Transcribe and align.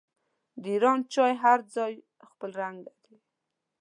د 0.61 0.63
ایران 0.73 0.99
چای 1.13 1.33
هر 1.43 1.59
ځای 1.75 1.93
خپل 2.29 2.49
رنګ 2.61 2.77
لري. 2.87 3.15